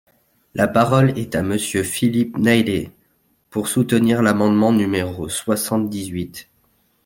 [0.55, 2.89] La parole est à Monsieur Philippe Naillet,
[3.51, 6.49] pour soutenir l’amendement numéro soixante-dix-huit.